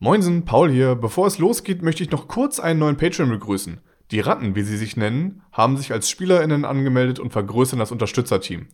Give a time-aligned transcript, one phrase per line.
[0.00, 0.94] Moinsen, Paul hier.
[0.94, 3.80] Bevor es losgeht, möchte ich noch kurz einen neuen Patreon begrüßen.
[4.12, 8.68] Die Ratten, wie sie sich nennen, haben sich als SpielerInnen angemeldet und vergrößern das Unterstützerteam.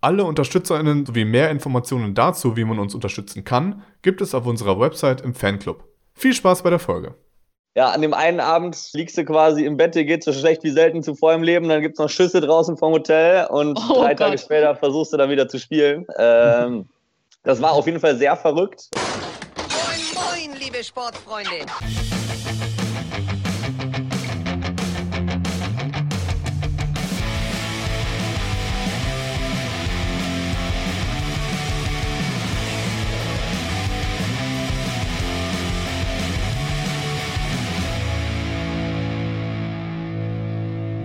[0.00, 4.78] Alle UnterstützerInnen sowie mehr Informationen dazu, wie man uns unterstützen kann, gibt es auf unserer
[4.78, 5.82] Website im Fanclub.
[6.14, 7.16] Viel Spaß bei der Folge.
[7.74, 10.70] Ja, an dem einen Abend liegst du quasi im Bett, dir geht so schlecht wie
[10.70, 14.10] selten zuvor im Leben, dann gibt es noch Schüsse draußen vom Hotel und oh drei
[14.10, 14.18] Gott.
[14.18, 16.06] Tage später versuchst du dann wieder zu spielen.
[16.16, 16.88] Ähm,
[17.42, 18.88] das war auf jeden Fall sehr verrückt
[20.70, 21.50] liebe Sportfreunde.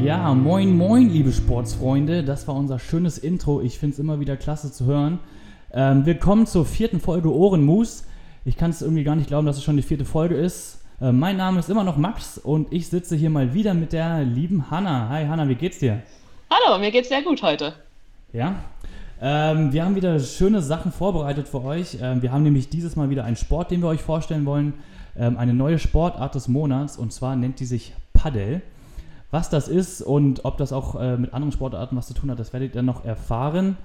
[0.04, 2.24] Ja, moin, moin, liebe Sportsfreunde.
[2.24, 3.62] Das war unser schönes Intro.
[3.62, 5.20] Ich finde es immer wieder klasse zu hören.
[5.72, 8.06] Ähm, willkommen zur vierten Folge Ohrenmus.
[8.48, 10.80] Ich kann es irgendwie gar nicht glauben, dass es schon die vierte Folge ist.
[11.02, 14.24] Äh, mein Name ist immer noch Max und ich sitze hier mal wieder mit der
[14.24, 15.10] lieben Hanna.
[15.10, 16.04] Hi Hanna, wie geht's dir?
[16.52, 17.74] Hallo, mir geht's sehr gut heute.
[18.34, 18.54] Ja?
[19.20, 21.98] Ähm, wir haben wieder schöne Sachen vorbereitet für euch.
[22.00, 24.76] Ähm, wir haben nämlich dieses Mal wieder einen Sport, den wir euch vorstellen wollen.
[25.18, 28.62] Ähm, eine neue Sportart des Monats und zwar nennt die sich Paddel.
[29.32, 32.38] Was das ist und ob das auch äh, mit anderen Sportarten was zu tun hat,
[32.38, 33.76] das werdet ihr noch erfahren.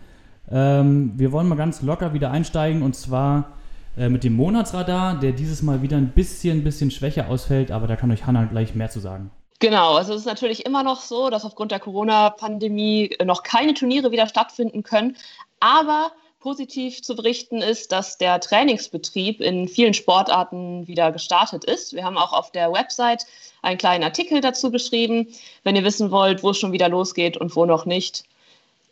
[0.50, 3.52] Ähm, wir wollen mal ganz locker wieder einsteigen und zwar
[3.96, 8.10] mit dem Monatsradar, der dieses Mal wieder ein bisschen, bisschen schwächer ausfällt, aber da kann
[8.10, 9.30] euch Hanna gleich mehr zu sagen.
[9.60, 14.10] Genau, also es ist natürlich immer noch so, dass aufgrund der Corona-Pandemie noch keine Turniere
[14.10, 15.16] wieder stattfinden können.
[15.60, 21.92] Aber positiv zu berichten ist, dass der Trainingsbetrieb in vielen Sportarten wieder gestartet ist.
[21.92, 23.26] Wir haben auch auf der Website
[23.60, 25.28] einen kleinen Artikel dazu geschrieben,
[25.62, 28.24] wenn ihr wissen wollt, wo es schon wieder losgeht und wo noch nicht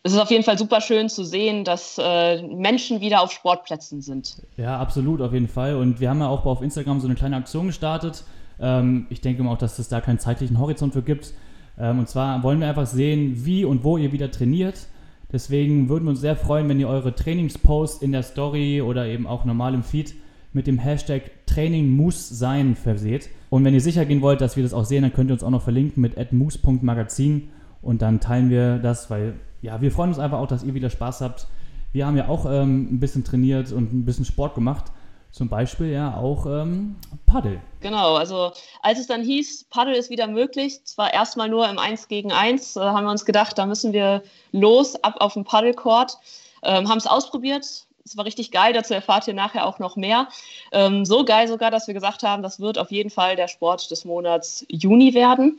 [0.03, 4.01] es ist auf jeden Fall super schön zu sehen, dass äh, Menschen wieder auf Sportplätzen
[4.01, 4.37] sind.
[4.57, 5.75] Ja, absolut, auf jeden Fall.
[5.77, 8.25] Und wir haben ja auch auf Instagram so eine kleine Aktion gestartet.
[8.61, 11.33] Ähm, ich denke mal auch, dass es da keinen zeitlichen Horizont für gibt.
[11.79, 14.87] Ähm, und zwar wollen wir einfach sehen, wie und wo ihr wieder trainiert.
[15.33, 19.27] Deswegen würden wir uns sehr freuen, wenn ihr eure Trainingsposts in der Story oder eben
[19.27, 20.15] auch normal im Feed
[20.53, 23.29] mit dem Hashtag Training muss sein verseht.
[23.51, 25.43] Und wenn ihr sicher gehen wollt, dass wir das auch sehen, dann könnt ihr uns
[25.43, 27.51] auch noch verlinken mit @moose.magazin
[27.83, 30.91] und dann teilen wir das, weil ja, wir freuen uns einfach auch, dass ihr wieder
[30.91, 31.47] Spaß habt.
[31.93, 34.87] Wir haben ja auch ähm, ein bisschen trainiert und ein bisschen Sport gemacht.
[35.31, 36.97] Zum Beispiel ja auch ähm,
[37.27, 37.61] Paddel.
[37.81, 38.53] Genau, also
[38.83, 42.77] als es dann hieß, Paddel ist wieder möglich, zwar erstmal nur im 1 gegen 1,
[42.77, 44.23] äh, haben wir uns gedacht, da müssen wir
[44.53, 46.19] los, ab auf den Paddelcourt.
[46.63, 50.29] Ähm, haben es ausprobiert, es war richtig geil, dazu erfahrt ihr nachher auch noch mehr.
[50.73, 53.91] Ähm, so geil sogar, dass wir gesagt haben, das wird auf jeden Fall der Sport
[53.91, 55.59] des Monats Juni werden.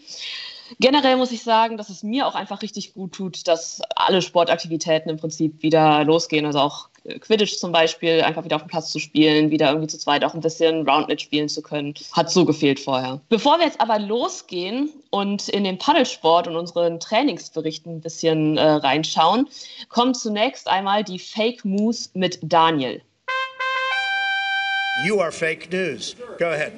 [0.79, 5.09] Generell muss ich sagen, dass es mir auch einfach richtig gut tut, dass alle Sportaktivitäten
[5.09, 6.45] im Prinzip wieder losgehen.
[6.45, 6.89] Also auch
[7.21, 10.33] Quidditch zum Beispiel, einfach wieder auf dem Platz zu spielen, wieder irgendwie zu zweit auch
[10.33, 11.93] ein bisschen Roundnet spielen zu können.
[12.11, 13.19] Hat so gefehlt vorher.
[13.29, 18.63] Bevor wir jetzt aber losgehen und in den Paddelsport und unseren Trainingsberichten ein bisschen äh,
[18.63, 19.47] reinschauen,
[19.89, 23.01] kommt zunächst einmal die Fake Moves mit Daniel.
[25.05, 26.15] You are fake news.
[26.37, 26.73] Go ahead.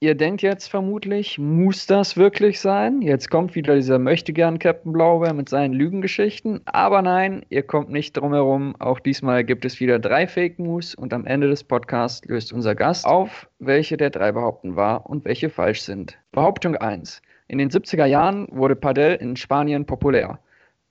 [0.00, 3.02] Ihr denkt jetzt vermutlich, muss das wirklich sein?
[3.02, 6.60] Jetzt kommt wieder dieser möchtegern Captain Blaubeer mit seinen Lügengeschichten.
[6.66, 8.76] Aber nein, ihr kommt nicht drum herum.
[8.78, 12.76] Auch diesmal gibt es wieder drei Fake News und am Ende des Podcasts löst unser
[12.76, 16.16] Gast auf, welche der drei behaupten wahr und welche falsch sind.
[16.30, 17.20] Behauptung 1.
[17.48, 20.38] In den 70er Jahren wurde Padel in Spanien populär.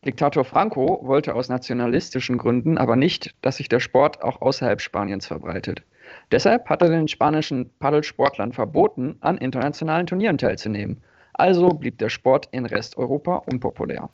[0.05, 5.27] Diktator Franco wollte aus nationalistischen Gründen aber nicht, dass sich der Sport auch außerhalb Spaniens
[5.27, 5.83] verbreitet.
[6.31, 11.01] Deshalb hat er den spanischen Paddelsportlern verboten, an internationalen Turnieren teilzunehmen.
[11.33, 14.09] Also blieb der Sport in Resteuropa unpopulär.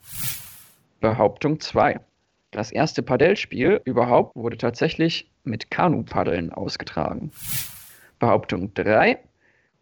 [1.00, 1.98] Behauptung 2.
[2.50, 7.32] Das erste Paddelspiel überhaupt wurde tatsächlich mit Kanu-Paddeln ausgetragen.
[8.20, 9.18] Behauptung 3.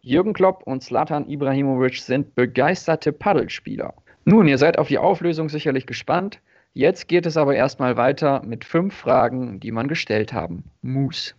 [0.01, 3.93] Jürgen Klopp und Slatan Ibrahimovic sind begeisterte Paddelspieler.
[4.25, 6.39] Nun, ihr seid auf die Auflösung sicherlich gespannt.
[6.73, 10.63] Jetzt geht es aber erstmal weiter mit fünf Fragen, die man gestellt haben.
[10.81, 11.35] Moose.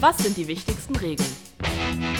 [0.00, 1.28] Was sind die wichtigsten Regeln?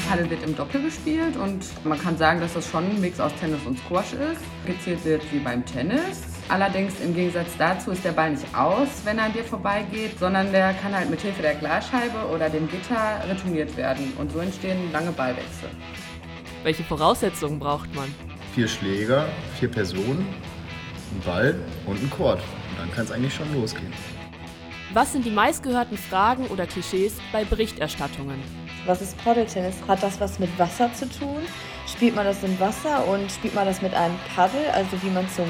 [0.09, 3.31] Paddel wird im Doppel gespielt und man kann sagen, dass das schon ein Mix aus
[3.39, 4.41] Tennis und Squash ist.
[4.67, 6.23] Gezählt wird wie beim Tennis.
[6.49, 10.51] Allerdings im Gegensatz dazu ist der Ball nicht aus, wenn er an dir vorbeigeht, sondern
[10.51, 14.91] der kann halt mit Hilfe der Glasscheibe oder dem Gitter retourniert werden und so entstehen
[14.91, 15.69] lange Ballwechsel.
[16.65, 18.13] Welche Voraussetzungen braucht man?
[18.57, 19.29] Vier Schläger,
[19.61, 20.27] vier Personen,
[21.13, 21.55] ein Ball
[21.87, 22.41] und ein Court.
[22.71, 23.93] Und dann kann es eigentlich schon losgehen.
[24.95, 28.43] Was sind die meistgehörten Fragen oder Klischees bei Berichterstattungen?
[28.87, 29.77] Was ist Paddeltennis?
[29.87, 31.43] Hat das was mit Wasser zu tun?
[31.87, 35.29] Spielt man das im Wasser und spielt man das mit einem Paddel, also wie man
[35.29, 35.45] zum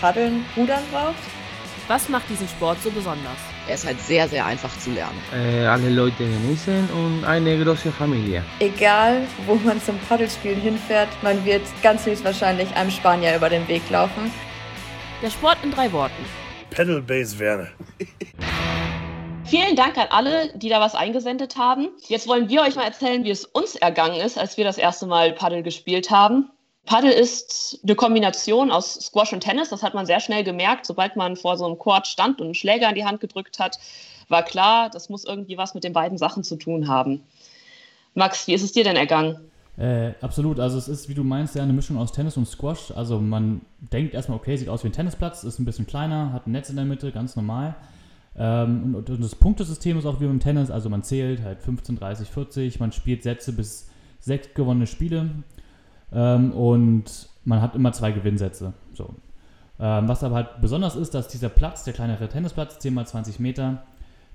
[0.00, 1.14] Paddeln, Rudern braucht?
[1.88, 3.36] Was macht diesen Sport so besonders?
[3.68, 5.20] Er ist halt sehr, sehr einfach zu lernen.
[5.34, 8.42] Äh, alle Leute genießen und eine große Familie.
[8.60, 13.82] Egal, wo man zum Paddelspielen hinfährt, man wird ganz höchstwahrscheinlich einem Spanier über den Weg
[13.90, 14.32] laufen.
[15.20, 16.43] Der Sport in drei Worten.
[16.74, 17.68] Pedal Base Werner.
[19.44, 21.90] Vielen Dank an alle, die da was eingesendet haben.
[22.08, 25.06] Jetzt wollen wir euch mal erzählen, wie es uns ergangen ist, als wir das erste
[25.06, 26.50] Mal Paddel gespielt haben.
[26.84, 29.68] Paddel ist eine Kombination aus Squash und Tennis.
[29.68, 30.84] Das hat man sehr schnell gemerkt.
[30.84, 33.78] Sobald man vor so einem Court stand und einen Schläger in die Hand gedrückt hat,
[34.28, 37.22] war klar, das muss irgendwie was mit den beiden Sachen zu tun haben.
[38.14, 39.48] Max, wie ist es dir denn ergangen?
[39.76, 42.92] Äh, absolut, also es ist, wie du meinst, ja eine Mischung aus Tennis und Squash.
[42.92, 43.62] Also man
[43.92, 46.70] denkt erstmal, okay, sieht aus wie ein Tennisplatz, ist ein bisschen kleiner, hat ein Netz
[46.70, 47.74] in der Mitte, ganz normal.
[48.36, 51.96] Ähm, und, und, das Punktesystem ist auch wie beim Tennis, also man zählt halt 15,
[51.96, 53.88] 30, 40, man spielt Sätze bis
[54.18, 55.30] sechs gewonnene Spiele
[56.12, 58.72] ähm, und man hat immer zwei Gewinnsätze.
[58.92, 59.14] So.
[59.78, 63.40] Ähm, was aber halt besonders ist, dass dieser Platz, der kleinere Tennisplatz, 10 x 20
[63.40, 63.82] Meter,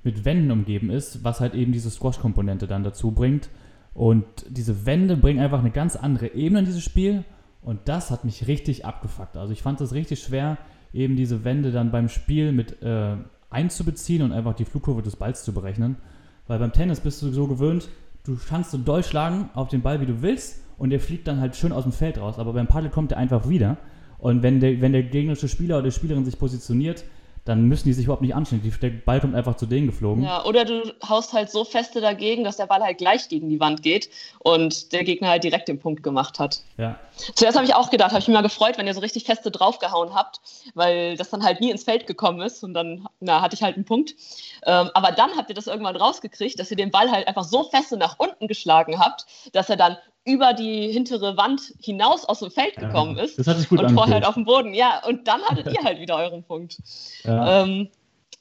[0.04, 3.50] mit Wänden umgeben ist, was halt eben diese Squash-Komponente dann dazu bringt.
[3.94, 7.24] Und diese Wände bringen einfach eine ganz andere Ebene in dieses Spiel.
[7.62, 9.36] Und das hat mich richtig abgefuckt.
[9.36, 10.58] Also ich fand es richtig schwer,
[10.94, 13.16] eben diese Wände dann beim Spiel mit äh,
[13.50, 15.98] einzubeziehen und einfach die Flugkurve des Balls zu berechnen.
[16.48, 17.90] Weil beim Tennis bist du so gewöhnt,
[18.24, 21.42] du kannst so doll schlagen auf den Ball, wie du willst, und der fliegt dann
[21.42, 22.40] halt schön aus dem Feld raus.
[22.40, 23.78] Aber beim Paddel kommt er einfach wieder.
[24.18, 27.04] Und wenn der, wenn der gegnerische Spieler oder die Spielerin sich positioniert,
[27.50, 28.72] dann müssen die sich überhaupt nicht anstrengen.
[28.80, 30.24] Der Ball kommt einfach zu denen geflogen.
[30.24, 33.60] Ja, oder du haust halt so feste dagegen, dass der Ball halt gleich gegen die
[33.60, 36.62] Wand geht und der Gegner halt direkt den Punkt gemacht hat.
[36.78, 37.00] Ja.
[37.34, 39.50] Zuerst habe ich auch gedacht, habe ich mich mal gefreut, wenn ihr so richtig feste
[39.50, 40.42] draufgehauen habt,
[40.76, 43.78] weil das dann halt nie ins Feld gekommen ist und dann na, hatte ich halt
[43.78, 44.14] einen Punkt.
[44.68, 47.64] Ähm, aber dann habt ihr das irgendwann rausgekriegt, dass ihr den Ball halt einfach so
[47.64, 52.52] feste nach unten geschlagen habt, dass er dann über die hintere Wand hinaus aus dem
[52.52, 53.40] Feld gekommen Ja, ist.
[53.40, 54.28] das hat sich gut Und vorher halt angefühlt.
[54.28, 54.74] auf dem Boden.
[54.74, 56.78] Ja, und dann hattet ihr halt wieder euren Punkt.
[57.24, 57.64] Ja.
[57.64, 57.90] Ähm,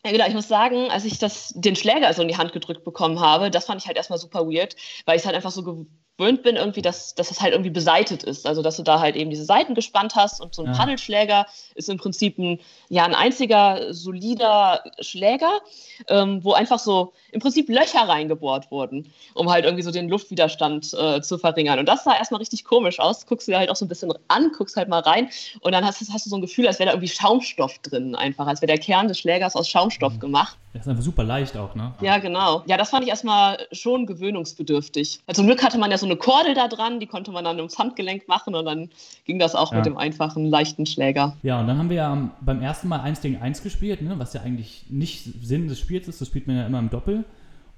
[0.05, 2.85] ja, genau, ich muss sagen, als ich das, den Schläger so in die Hand gedrückt
[2.85, 4.77] bekommen habe, das fand ich halt erstmal super weird,
[5.07, 5.87] weil ich halt einfach so
[6.19, 8.47] gewöhnt bin, irgendwie, dass, dass das halt irgendwie beseitet ist.
[8.47, 10.79] Also, dass du da halt eben diese Seiten gespannt hast und so ein Ja.
[10.79, 15.61] Paddelschläger ist im Prinzip ein, ja, ein einziger solider Schläger,
[16.09, 20.93] ähm, wo einfach so im Prinzip Löcher reingebohrt wurden, um halt irgendwie so den Luftwiderstand
[20.95, 21.79] äh, zu verringern.
[21.79, 23.27] Und das sah erstmal richtig komisch aus.
[23.27, 25.29] Guckst du dir halt auch so ein bisschen an, guckst halt mal rein
[25.61, 28.47] und dann hast, hast du so ein Gefühl, als wäre da irgendwie Schaumstoff drin einfach,
[28.47, 30.57] als wäre der Kern des Schlägers aus Schaumstoff gemacht.
[30.73, 31.95] Das ist einfach super leicht auch, ne?
[32.03, 32.63] Ja, genau.
[32.67, 35.21] Ja, das fand ich erstmal schon gewöhnungsbedürftig.
[35.27, 37.57] Also zum Glück hatte man ja so eine Kordel da dran, die konnte man dann
[37.59, 38.91] ums Handgelenk machen und dann
[39.25, 39.79] ging das auch Ja.
[39.79, 41.37] mit dem einfachen, leichten Schläger.
[41.43, 44.33] Ja, und dann haben wir ja beim ersten Mal 1 gegen 1 gespielt, ne, was
[44.35, 46.21] ja eigentlich nicht Sinn des Spiels ist.
[46.21, 47.25] Das spielt man ja immer im Doppel.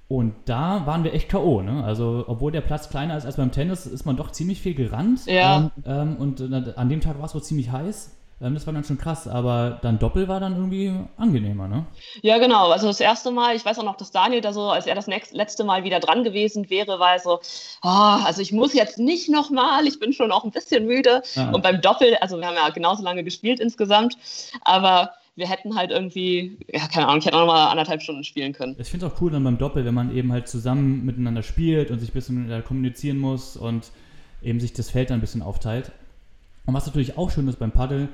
[0.07, 1.61] Und da waren wir echt K.O.
[1.61, 1.85] Ne?
[1.85, 5.21] Also, obwohl der Platz kleiner ist als beim Tennis, ist man doch ziemlich viel gerannt.
[5.25, 5.71] Ja.
[5.85, 8.17] Ähm, ähm, und äh, an dem Tag war es wohl ziemlich heiß.
[8.41, 9.27] Ähm, das war dann schon krass.
[9.27, 11.85] Aber dann Doppel war dann irgendwie angenehmer, ne?
[12.21, 12.71] Ja, genau.
[12.71, 15.07] Also das erste Mal, ich weiß auch noch, dass Daniel da so, als er das
[15.07, 17.39] nächst, letzte Mal wieder dran gewesen wäre, war so,
[17.81, 21.21] "Ah, also ich muss jetzt nicht nochmal, ich bin schon auch ein bisschen müde.
[21.35, 21.51] Ja.
[21.51, 24.17] Und beim Doppel, also wir haben ja genauso lange gespielt insgesamt,
[24.61, 28.53] aber wir hätten halt irgendwie, ja, keine Ahnung, ich hätte auch nochmal anderthalb Stunden spielen
[28.53, 28.75] können.
[28.79, 31.89] Ich finde es auch cool dann beim Doppel, wenn man eben halt zusammen miteinander spielt
[31.89, 33.91] und sich ein bisschen miteinander kommunizieren muss und
[34.41, 35.91] eben sich das Feld dann ein bisschen aufteilt.
[36.65, 38.09] Und was natürlich auch schön ist beim Paddel,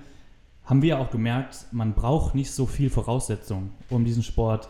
[0.67, 4.69] haben wir auch gemerkt, man braucht nicht so viel Voraussetzungen, um diesen Sport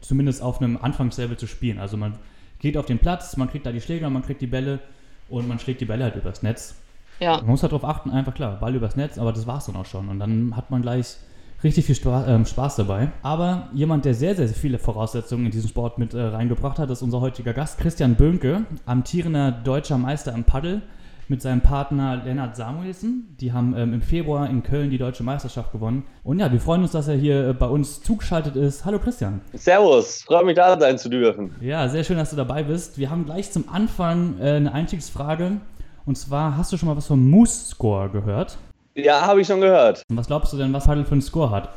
[0.00, 1.78] zumindest auf einem Anfangslevel zu spielen.
[1.78, 2.14] Also man
[2.58, 4.80] geht auf den Platz, man kriegt da die Schläger, man kriegt die Bälle
[5.28, 6.76] und man schlägt die Bälle halt übers Netz.
[7.20, 7.36] Ja.
[7.36, 9.76] Man muss halt darauf achten, einfach klar, Ball übers Netz, aber das war es dann
[9.76, 10.08] auch schon.
[10.08, 11.16] Und dann hat man gleich
[11.62, 13.12] richtig viel Spaß, ähm, Spaß dabei.
[13.22, 17.02] Aber jemand, der sehr, sehr viele Voraussetzungen in diesen Sport mit äh, reingebracht hat, ist
[17.02, 20.82] unser heutiger Gast, Christian Böhnke, amtierender deutscher Meister im Paddel
[21.28, 23.36] mit seinem Partner Lennart Samuelsen.
[23.40, 26.04] Die haben ähm, im Februar in Köln die deutsche Meisterschaft gewonnen.
[26.22, 28.84] Und ja, wir freuen uns, dass er hier äh, bei uns zugeschaltet ist.
[28.84, 29.40] Hallo Christian.
[29.52, 31.54] Servus, freue mich da sein zu dürfen.
[31.60, 32.98] Ja, sehr schön, dass du dabei bist.
[32.98, 35.60] Wir haben gleich zum Anfang äh, eine Einstiegsfrage.
[36.06, 38.58] Und zwar, hast du schon mal was vom Moose-Score gehört?
[38.94, 40.04] Ja, habe ich schon gehört.
[40.08, 41.70] Und was glaubst du denn, was Paddel für einen Score hat?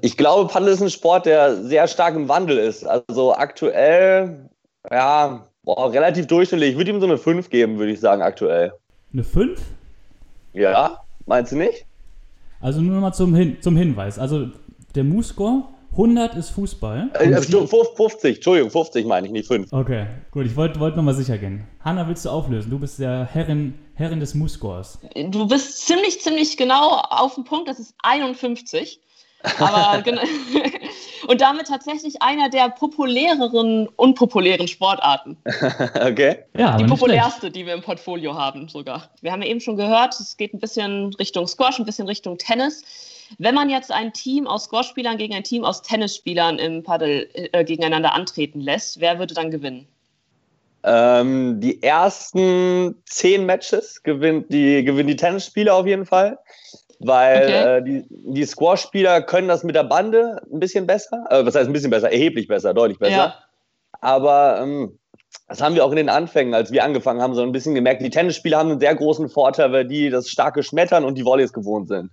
[0.00, 2.84] Ich glaube, Paddel ist ein Sport, der sehr stark im Wandel ist.
[2.84, 4.48] Also aktuell,
[4.90, 6.70] ja, boah, relativ durchschnittlich.
[6.70, 8.72] Ich würde ihm so eine 5 geben, würde ich sagen, aktuell.
[9.12, 9.60] Eine 5?
[10.54, 11.84] Ja, meinst du nicht?
[12.62, 14.18] Also nur mal zum, Hin zum Hinweis.
[14.18, 14.48] Also
[14.94, 17.10] der Moose-Score, 100 ist Fußball.
[17.14, 19.70] Äh, Und äh, sie- 50, Entschuldigung, 50 meine ich, nicht 5.
[19.72, 21.64] Okay, gut, ich wollte wollt nochmal sicher gehen.
[21.84, 22.70] Hanna, willst du auflösen?
[22.70, 24.98] Du bist der Herrin, Herrin des Moose-Scores.
[25.30, 29.00] Du bist ziemlich, ziemlich genau auf den Punkt, das ist 51.
[29.58, 30.22] Aber genau.
[31.26, 35.36] Und damit tatsächlich einer der populäreren, unpopulären Sportarten.
[36.00, 36.44] okay.
[36.56, 39.10] Ja, Die populärste, die wir im Portfolio haben sogar.
[39.20, 42.38] Wir haben ja eben schon gehört, es geht ein bisschen Richtung Squash, ein bisschen Richtung
[42.38, 42.82] Tennis.
[43.38, 47.64] Wenn man jetzt ein Team aus Squash-Spielern gegen ein Team aus Tennisspielern im Paddle äh,
[47.64, 49.88] gegeneinander antreten lässt, wer würde dann gewinnen?
[50.84, 56.38] Ähm, die ersten zehn Matches gewinnt die, gewinnen die Tennisspieler auf jeden Fall.
[56.98, 57.76] Weil okay.
[57.78, 61.24] äh, die, die Squash-Spieler können das mit der Bande ein bisschen besser.
[61.30, 62.10] Äh, was heißt ein bisschen besser?
[62.10, 63.16] Erheblich besser, deutlich besser.
[63.16, 63.34] Ja.
[64.00, 64.98] Aber ähm,
[65.48, 68.02] das haben wir auch in den Anfängen, als wir angefangen haben, so ein bisschen gemerkt.
[68.02, 71.52] Die Tennisspieler haben einen sehr großen Vorteil, weil die das starke Schmettern und die Volleys
[71.52, 72.10] gewohnt sind.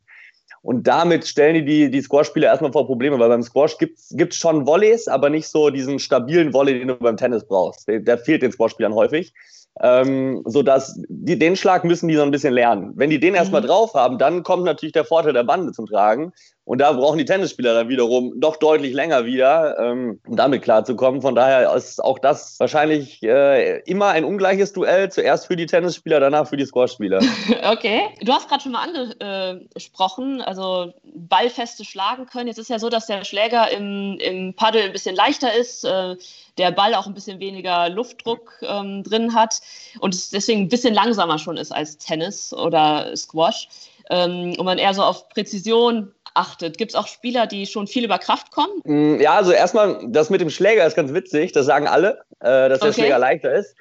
[0.62, 4.36] Und damit stellen die die, die Squash-Spieler erstmal vor Probleme, weil beim Squash gibt es
[4.36, 7.88] schon Volleys, aber nicht so diesen stabilen Volley, den du beim Tennis brauchst.
[7.88, 9.34] Der, der fehlt den Squash-Spielern häufig.
[9.82, 12.94] Ähm, sodass die, den Schlag müssen die so ein bisschen lernen.
[12.96, 13.68] Wenn die den erstmal mhm.
[13.68, 16.32] drauf haben, dann kommt natürlich der Vorteil der Bande zum Tragen.
[16.66, 21.22] Und da brauchen die Tennisspieler dann wiederum doch deutlich länger wieder, ähm, um damit klarzukommen.
[21.22, 25.12] Von daher ist auch das wahrscheinlich äh, immer ein ungleiches Duell.
[25.12, 27.20] Zuerst für die Tennisspieler, danach für die Squashspieler.
[27.64, 28.02] Okay.
[28.22, 32.48] Du hast gerade schon mal angesprochen, also Ballfeste schlagen können.
[32.48, 36.16] Jetzt ist ja so, dass der Schläger im, im Paddel ein bisschen leichter ist, äh,
[36.58, 39.60] der Ball auch ein bisschen weniger Luftdruck ähm, drin hat
[40.00, 43.70] und es deswegen ein bisschen langsamer schon ist als Tennis oder Squash.
[44.10, 46.78] Ähm, und man eher so auf Präzision achtet.
[46.78, 48.82] Gibt es auch Spieler, die schon viel über Kraft kommen?
[48.84, 51.52] Mm, ja, also erstmal, das mit dem Schläger ist ganz witzig.
[51.52, 53.02] Das sagen alle, äh, dass der okay.
[53.02, 53.76] Schläger leichter ist.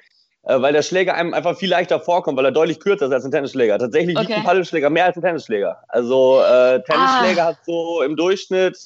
[0.45, 3.23] Äh, weil der Schläger einem einfach viel leichter vorkommt, weil er deutlich kürzer ist als
[3.23, 3.79] ein Tennisschläger.
[3.79, 4.27] Tatsächlich okay.
[4.27, 5.77] wiegt ein Paddelschläger mehr als ein Tennisschläger.
[5.87, 7.47] Also äh, Tennisschläger ah.
[7.47, 8.77] hat so im Durchschnitt,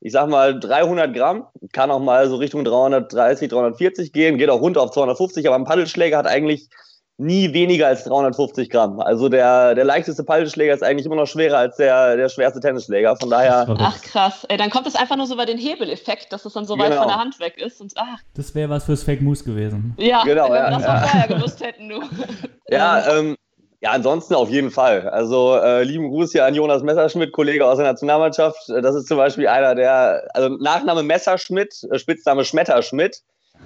[0.00, 4.62] ich sag mal 300 Gramm, kann auch mal so Richtung 330, 340 gehen, geht auch
[4.62, 6.68] runter auf 250, aber ein Paddelschläger hat eigentlich
[7.22, 9.00] nie weniger als 350 Gramm.
[9.00, 13.16] Also der, der leichteste Paddelschläger ist eigentlich immer noch schwerer als der, der schwerste Tennisschläger.
[13.16, 13.66] Von daher.
[13.78, 14.44] Ach krass.
[14.48, 16.90] Ey, dann kommt es einfach nur so bei den Hebeleffekt, dass es dann so weit
[16.90, 17.02] genau.
[17.02, 17.80] von der Hand weg ist.
[17.80, 18.18] Und, ach.
[18.34, 19.94] Das wäre was fürs Fake Moose gewesen.
[19.98, 20.88] Ja, genau, wenn ja, wir das ja.
[20.88, 22.02] mal vorher gewusst hätten, du.
[22.68, 23.36] Ja, ähm,
[23.82, 25.08] ja, ansonsten auf jeden Fall.
[25.08, 28.68] Also äh, lieben Gruß hier an Jonas Messerschmidt, Kollege aus der Nationalmannschaft.
[28.68, 33.22] Das ist zum Beispiel einer der, also Nachname Messerschmidt, äh, Spitzname Schmetterschmidt.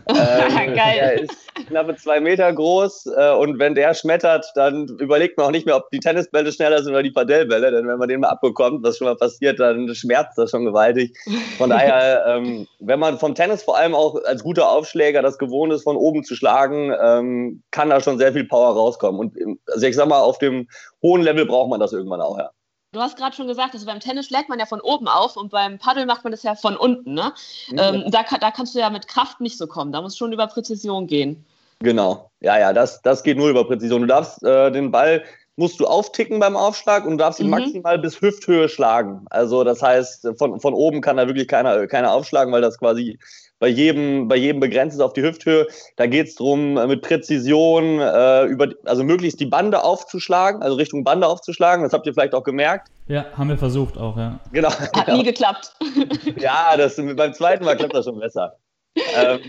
[0.08, 0.98] Ähm, Geil.
[0.98, 5.50] Er ist knappe zwei Meter groß äh, und wenn der schmettert, dann überlegt man auch
[5.50, 8.28] nicht mehr, ob die Tennisbälle schneller sind oder die Padellbälle, denn wenn man den mal
[8.28, 11.16] abbekommt, was schon mal passiert, dann schmerzt das schon gewaltig.
[11.58, 15.72] Von daher, ähm, wenn man vom Tennis vor allem auch als guter Aufschläger das gewohnt
[15.72, 19.20] ist, von oben zu schlagen, ähm, kann da schon sehr viel Power rauskommen.
[19.20, 20.68] Und also ich sag mal, auf dem
[21.02, 22.50] hohen Level braucht man das irgendwann auch, ja.
[22.96, 25.50] Du hast gerade schon gesagt, also beim Tennis schlägt man ja von oben auf und
[25.50, 27.12] beim Paddel macht man das ja von unten.
[27.12, 27.34] Ne?
[27.70, 27.78] Mhm.
[27.78, 29.92] Ähm, da, da, kannst du ja mit Kraft nicht so kommen.
[29.92, 31.44] Da muss schon über Präzision gehen.
[31.80, 32.30] Genau.
[32.40, 34.00] Ja, ja, das, das geht nur über Präzision.
[34.00, 35.22] Du darfst äh, den Ball
[35.56, 37.50] musst du aufticken beim Aufschlag und darfst ihn mhm.
[37.50, 39.26] maximal bis Hüfthöhe schlagen.
[39.28, 43.18] Also das heißt, von, von oben kann da wirklich keiner, keiner aufschlagen, weil das quasi
[43.58, 45.66] bei jedem, bei jedem begrenzt ist auf die Hüfthöhe.
[45.96, 50.76] Da geht es darum, äh, mit Präzision, äh, über, also möglichst die Bande aufzuschlagen, also
[50.76, 51.82] Richtung Bande aufzuschlagen.
[51.82, 52.88] Das habt ihr vielleicht auch gemerkt.
[53.06, 54.40] Ja, haben wir versucht auch, ja.
[54.52, 54.70] Genau.
[54.70, 55.16] Hat genau.
[55.18, 55.74] nie geklappt.
[56.38, 58.56] Ja, das, beim zweiten Mal klappt das schon besser.
[59.14, 59.40] ähm,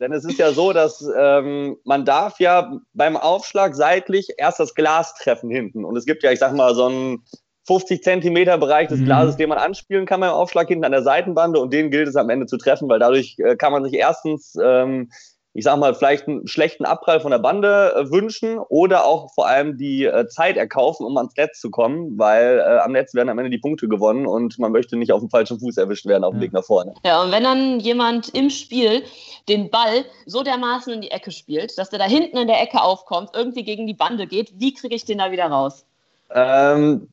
[0.00, 4.74] denn es ist ja so, dass ähm, man darf ja beim Aufschlag seitlich erst das
[4.74, 5.84] Glas treffen hinten.
[5.84, 7.22] Und es gibt ja, ich sag mal, so ein
[7.66, 9.04] 50 Zentimeter Bereich des mhm.
[9.06, 12.16] Glases, den man anspielen kann beim Aufschlag hinten an der Seitenbande und den gilt es
[12.16, 15.10] am Ende zu treffen, weil dadurch äh, kann man sich erstens, ähm,
[15.54, 19.46] ich sag mal, vielleicht einen schlechten Abprall von der Bande äh, wünschen oder auch vor
[19.46, 23.28] allem die äh, Zeit erkaufen, um ans Netz zu kommen, weil äh, am Netz werden
[23.28, 26.24] am Ende die Punkte gewonnen und man möchte nicht auf dem falschen Fuß erwischt werden
[26.24, 26.46] auf dem ja.
[26.46, 26.94] Weg nach vorne.
[27.04, 29.04] Ja, und wenn dann jemand im Spiel
[29.48, 32.82] den Ball so dermaßen in die Ecke spielt, dass der da hinten in der Ecke
[32.82, 35.86] aufkommt, irgendwie gegen die Bande geht, wie kriege ich den da wieder raus?
[36.34, 37.08] Ähm,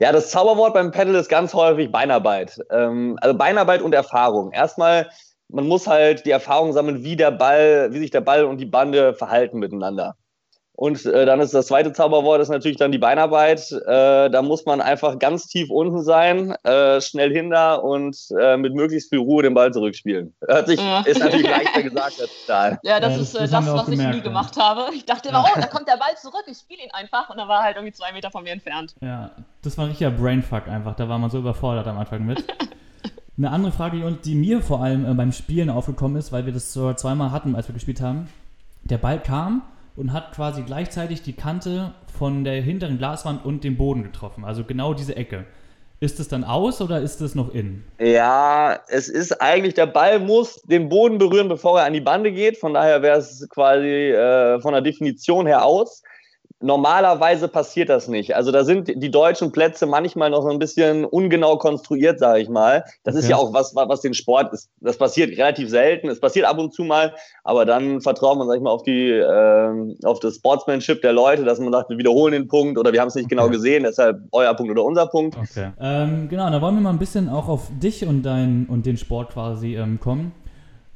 [0.00, 2.58] ja, das Zauberwort beim Paddle ist ganz häufig Beinarbeit.
[2.70, 4.52] Ähm, also Beinarbeit und Erfahrung.
[4.52, 5.08] Erstmal,
[5.48, 8.66] man muss halt die Erfahrung sammeln, wie der Ball, wie sich der Ball und die
[8.66, 10.16] Bande verhalten miteinander.
[10.76, 13.70] Und äh, dann ist das zweite Zauberwort ist natürlich dann die Beinarbeit.
[13.70, 18.74] Äh, da muss man einfach ganz tief unten sein, äh, schnell hinter und äh, mit
[18.74, 20.34] möglichst viel Ruhe den Ball zurückspielen.
[20.44, 21.02] Hört sich, ja.
[21.02, 22.80] ist natürlich leichter gesagt als total.
[22.82, 24.92] Ja, das ja, ist das, äh, das was gemerkt, ich nie gemacht habe.
[24.94, 27.46] Ich dachte immer, oh, da kommt der Ball zurück, ich spiele ihn einfach und er
[27.46, 28.96] war halt irgendwie zwei Meter von mir entfernt.
[29.00, 29.30] Ja,
[29.62, 30.96] das war ein richtiger Brainfuck einfach.
[30.96, 32.42] Da war man so überfordert am Anfang mit.
[33.38, 36.72] Eine andere Frage, die mir vor allem äh, beim Spielen aufgekommen ist, weil wir das
[36.72, 38.28] so zweimal hatten, als wir gespielt haben.
[38.84, 39.62] Der Ball kam
[39.96, 44.44] und hat quasi gleichzeitig die Kante von der hinteren Glaswand und dem Boden getroffen.
[44.44, 45.44] Also genau diese Ecke.
[46.00, 47.84] Ist es dann aus oder ist es noch in?
[47.98, 52.32] Ja, es ist eigentlich, der Ball muss den Boden berühren, bevor er an die Bande
[52.32, 52.58] geht.
[52.58, 56.02] Von daher wäre es quasi äh, von der Definition her aus.
[56.60, 58.36] Normalerweise passiert das nicht.
[58.36, 62.48] Also da sind die deutschen Plätze manchmal noch so ein bisschen ungenau konstruiert, sage ich
[62.48, 62.84] mal.
[63.02, 64.70] Das ist ja auch was, was den Sport ist.
[64.80, 66.08] Das passiert relativ selten.
[66.08, 69.10] Es passiert ab und zu mal, aber dann vertraut man, sag ich mal, auf die,
[69.10, 73.00] äh, auf das Sportsmanship der Leute, dass man sagt, wir wiederholen den Punkt oder wir
[73.00, 73.34] haben es nicht okay.
[73.34, 75.36] genau gesehen, deshalb euer Punkt oder unser Punkt.
[75.36, 75.72] Okay.
[75.78, 78.96] Ähm, genau, da wollen wir mal ein bisschen auch auf dich und dein und den
[78.96, 80.32] Sport quasi ähm, kommen.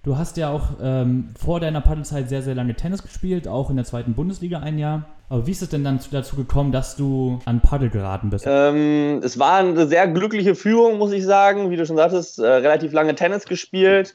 [0.08, 3.76] Du hast ja auch ähm, vor deiner Paddelzeit sehr, sehr lange Tennis gespielt, auch in
[3.76, 5.04] der zweiten Bundesliga ein Jahr.
[5.28, 8.46] Aber wie ist es denn dann dazu gekommen, dass du an Paddel geraten bist?
[8.48, 11.70] Ähm, es war eine sehr glückliche Führung, muss ich sagen.
[11.70, 14.14] Wie du schon sagtest, äh, relativ lange Tennis gespielt.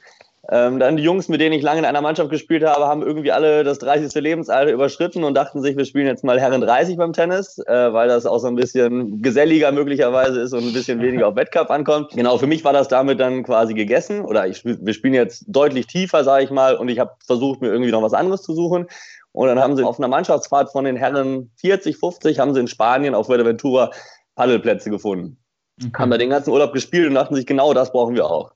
[0.49, 3.31] Ähm, dann die Jungs, mit denen ich lange in einer Mannschaft gespielt habe, haben irgendwie
[3.31, 4.13] alle das 30.
[4.21, 8.09] Lebensalter überschritten und dachten sich, wir spielen jetzt mal Herren 30 beim Tennis, äh, weil
[8.09, 12.11] das auch so ein bisschen geselliger möglicherweise ist und ein bisschen weniger auf Wettkampf ankommt.
[12.11, 15.87] Genau, für mich war das damit dann quasi gegessen oder ich, wir spielen jetzt deutlich
[15.87, 18.87] tiefer, sage ich mal, und ich habe versucht, mir irgendwie noch was anderes zu suchen.
[19.31, 22.67] Und dann haben sie auf einer Mannschaftsfahrt von den Herren 40, 50, haben sie in
[22.67, 23.91] Spanien auf Fuerteventura
[24.35, 25.37] Paddelplätze gefunden.
[25.79, 25.91] Okay.
[25.97, 28.51] Haben da den ganzen Urlaub gespielt und dachten sich, genau das brauchen wir auch.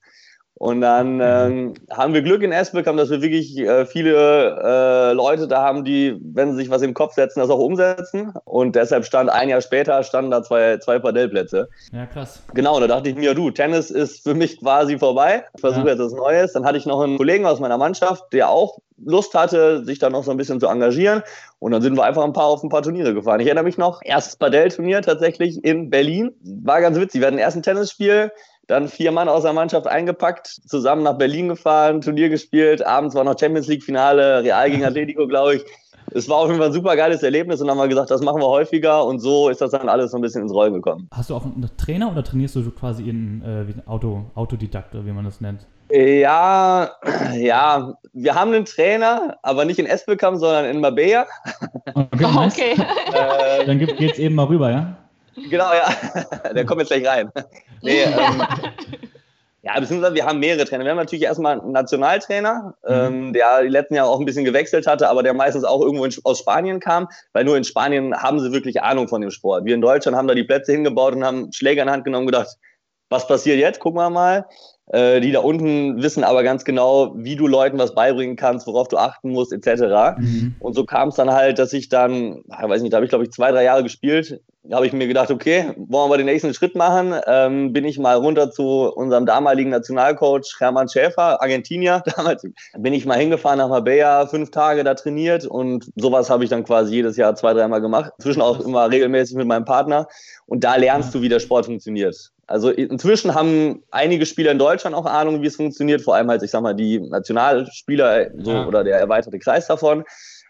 [0.59, 5.13] Und dann ähm, haben wir Glück in Esbeck, haben, dass wir wirklich äh, viele äh,
[5.13, 8.33] Leute da haben, die, wenn sie sich was im Kopf setzen, das auch umsetzen.
[8.43, 11.69] Und deshalb stand ein Jahr später standen da zwei, zwei Padellplätze.
[11.91, 12.41] Ja, krass.
[12.55, 15.43] Genau, da dachte ich mir, du, Tennis ist für mich quasi vorbei.
[15.53, 15.91] Ich versuche ja.
[15.91, 16.53] jetzt was Neues.
[16.53, 20.09] Dann hatte ich noch einen Kollegen aus meiner Mannschaft, der auch Lust hatte, sich da
[20.09, 21.21] noch so ein bisschen zu engagieren.
[21.59, 23.39] Und dann sind wir einfach ein paar auf ein paar Turniere gefahren.
[23.41, 26.31] Ich erinnere mich noch, erstes Padel-Turnier tatsächlich in Berlin.
[26.41, 27.21] War ganz witzig.
[27.21, 28.31] Wir hatten erst ein Tennisspiel
[28.67, 32.85] dann vier Mann aus der Mannschaft eingepackt, zusammen nach Berlin gefahren, Turnier gespielt.
[32.85, 35.65] Abends war noch Champions League-Finale, Real gegen Atletico, glaube ich.
[36.11, 38.21] Es war auf jeden Fall ein super geiles Erlebnis und dann haben wir gesagt, das
[38.21, 41.09] machen wir häufiger und so ist das dann alles so ein bisschen ins Rollen gekommen.
[41.13, 45.11] Hast du auch einen Trainer oder trainierst du quasi in äh, Auto, Autodidakt oder wie
[45.11, 45.67] man das nennt?
[45.89, 46.91] Ja,
[47.33, 51.25] ja, wir haben einen Trainer, aber nicht in Espelkamp, sondern in Marbella.
[51.93, 52.25] Okay.
[52.25, 52.75] okay.
[53.07, 54.97] Äh, dann geht's eben mal rüber, ja?
[55.49, 56.53] Genau, ja.
[56.53, 57.31] Der kommt jetzt gleich rein.
[57.83, 58.41] Nee, ähm,
[59.61, 60.83] ja, beziehungsweise wir haben mehrere Trainer.
[60.83, 62.91] Wir haben natürlich erstmal einen Nationaltrainer, mhm.
[62.91, 66.05] ähm, der die letzten Jahre auch ein bisschen gewechselt hatte, aber der meistens auch irgendwo
[66.05, 69.65] in, aus Spanien kam, weil nur in Spanien haben sie wirklich Ahnung von dem Sport.
[69.65, 72.25] Wir in Deutschland haben da die Plätze hingebaut und haben Schläger in die Hand genommen
[72.25, 72.57] und gedacht,
[73.09, 73.79] was passiert jetzt?
[73.79, 74.45] Gucken wir mal.
[74.89, 78.87] Äh, die da unten wissen aber ganz genau, wie du Leuten was beibringen kannst, worauf
[78.87, 80.17] du achten musst, etc.
[80.17, 80.55] Mhm.
[80.59, 83.09] Und so kam es dann halt, dass ich dann, ich weiß nicht, da habe ich
[83.09, 84.39] glaube ich zwei, drei Jahre gespielt.
[84.63, 87.13] Da habe ich mir gedacht, okay, wollen wir den nächsten Schritt machen?
[87.25, 92.01] Ähm, bin ich mal runter zu unserem damaligen Nationalcoach Hermann Schäfer, Argentinier.
[92.15, 96.49] Damals bin ich mal hingefahren nach Marbella, fünf Tage da trainiert und sowas habe ich
[96.49, 98.13] dann quasi jedes Jahr zwei, dreimal gemacht.
[98.19, 100.07] Zwischen auch immer regelmäßig mit meinem Partner.
[100.45, 102.31] Und da lernst du, wie der Sport funktioniert.
[102.47, 106.41] Also inzwischen haben einige Spieler in Deutschland auch Ahnung, wie es funktioniert, vor allem halt,
[106.43, 108.65] ich sag mal, die Nationalspieler so, ja.
[108.65, 110.05] oder der erweiterte Kreis davon.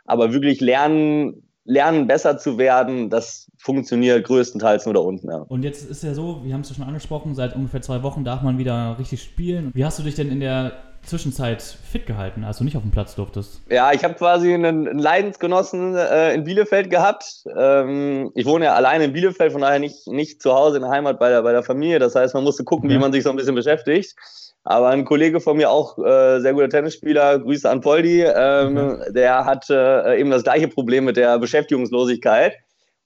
[0.06, 5.30] Aber wirklich lernen, lernen, besser zu werden, das funktioniert größtenteils nur da unten.
[5.30, 5.38] Ja.
[5.40, 8.24] Und jetzt ist ja so, wir haben es ja schon angesprochen, seit ungefähr zwei Wochen
[8.24, 9.72] darf man wieder richtig spielen.
[9.74, 12.92] Wie hast du dich denn in der Zwischenzeit fit gehalten, als du nicht auf dem
[12.92, 13.62] Platz durftest?
[13.70, 17.44] Ja, ich habe quasi einen, Leidensgenossen äh, in Bielefeld gehabt.
[17.58, 20.92] Ähm, ich wohne ja alleine in Bielefeld, von daher nicht, nicht zu Hause in der
[20.92, 22.00] Heimat bei der, bei der Familie.
[22.00, 22.96] Das heißt, man musste gucken, ja.
[22.96, 24.16] wie man sich so ein bisschen beschäftigt.
[24.64, 29.14] Aber ein Kollege von mir, auch äh, sehr guter Tennisspieler, Grüße an Poldi, ähm, okay.
[29.14, 32.54] der hat äh, eben das gleiche Problem mit der Beschäftigungslosigkeit.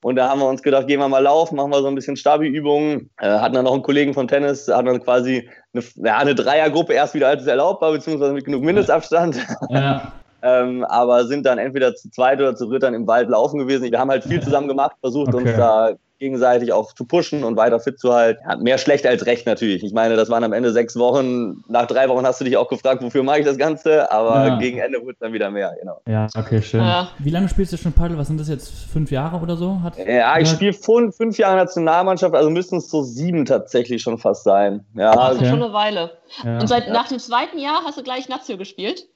[0.02, 2.16] Und da haben wir uns gedacht, gehen wir mal laufen, machen wir so ein bisschen
[2.16, 3.08] Stabi-Übungen.
[3.20, 6.92] Äh, hatten dann noch einen Kollegen vom Tennis, hatten dann quasi eine, ja, eine Dreiergruppe
[6.92, 9.38] erst wieder, als es erlaubt war, beziehungsweise mit genug Mindestabstand.
[9.70, 10.12] Ja.
[10.42, 13.90] ähm, aber sind dann entweder zu zweit oder zu dritt dann im Wald laufen gewesen.
[13.90, 15.46] Wir haben halt viel zusammen gemacht, versucht okay.
[15.48, 18.40] uns da gegenseitig auch zu pushen und weiter fit zu halten.
[18.48, 19.82] Ja, mehr schlecht als recht natürlich.
[19.82, 21.64] Ich meine, das waren am Ende sechs Wochen.
[21.68, 24.10] Nach drei Wochen hast du dich auch gefragt, wofür mache ich das Ganze?
[24.12, 24.58] Aber ja.
[24.58, 26.00] gegen Ende wurde es dann wieder mehr, genau.
[26.06, 26.80] Ja, okay, schön.
[26.80, 27.08] Ja.
[27.18, 28.16] Wie lange spielst du schon Paddel?
[28.18, 28.70] Was sind das jetzt?
[28.92, 29.80] Fünf Jahre oder so?
[29.82, 34.18] Hat, ja, ich spiele fünf, fünf Jahre Nationalmannschaft, also müssten es so sieben tatsächlich schon
[34.18, 34.86] fast sein.
[34.94, 35.20] Ja, okay.
[35.20, 36.12] also schon eine Weile.
[36.44, 39.08] Und seit nach dem zweiten Jahr hast du gleich Nazio gespielt?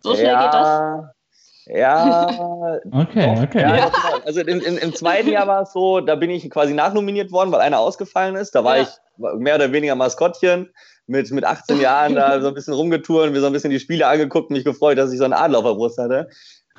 [0.00, 1.15] So schnell geht das?
[1.66, 2.78] Ja.
[2.92, 3.60] okay, doch, okay.
[3.60, 3.90] Ja,
[4.24, 7.52] also im, im, im, zweiten Jahr war es so, da bin ich quasi nachnominiert worden,
[7.52, 8.54] weil einer ausgefallen ist.
[8.54, 8.82] Da war ja.
[8.82, 10.70] ich mehr oder weniger Maskottchen
[11.06, 14.06] mit, mit 18 Jahren da so ein bisschen rumgetouren, mir so ein bisschen die Spiele
[14.06, 16.28] angeguckt, mich gefreut, dass ich so einen Adler auf der Brust hatte.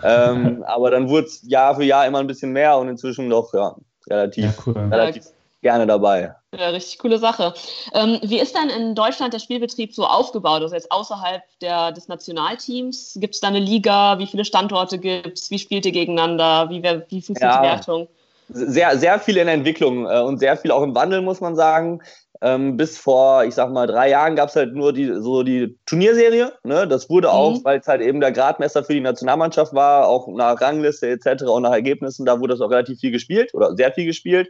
[0.03, 3.53] Ähm, aber dann wurde es Jahr für Jahr immer ein bisschen mehr und inzwischen doch
[3.53, 3.75] ja,
[4.09, 4.77] relativ, ja, cool.
[4.77, 5.25] relativ
[5.61, 6.35] gerne dabei.
[6.57, 7.53] Ja, richtig coole Sache.
[7.93, 10.61] Ähm, wie ist denn in Deutschland der Spielbetrieb so aufgebaut?
[10.61, 14.17] Also jetzt außerhalb der, des Nationalteams, gibt es da eine Liga?
[14.19, 15.51] Wie viele Standorte gibt es?
[15.51, 16.69] Wie spielt ihr gegeneinander?
[16.69, 17.61] Wie, wie funktioniert ja.
[17.61, 18.07] die Wertung?
[18.49, 22.01] Sehr, sehr viel in Entwicklung äh, und sehr viel auch im Wandel, muss man sagen.
[22.39, 25.75] Ähm, bis vor, ich sag mal, drei Jahren gab es halt nur die, so die
[25.85, 26.53] Turnierserie.
[26.63, 26.87] Ne?
[26.87, 27.65] Das wurde auch, mhm.
[27.65, 31.43] weil es halt eben der Gradmesser für die Nationalmannschaft war, auch nach Rangliste etc.
[31.43, 34.49] und nach Ergebnissen, da wurde das auch relativ viel gespielt oder sehr viel gespielt.